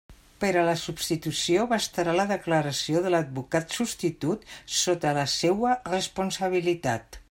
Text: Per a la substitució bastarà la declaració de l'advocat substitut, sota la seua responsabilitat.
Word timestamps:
Per 0.43 0.47
a 0.59 0.61
la 0.67 0.71
substitució 0.83 1.65
bastarà 1.73 2.15
la 2.21 2.25
declaració 2.33 3.03
de 3.05 3.13
l'advocat 3.17 3.77
substitut, 3.81 4.51
sota 4.81 5.17
la 5.23 5.31
seua 5.39 5.81
responsabilitat. 5.97 7.19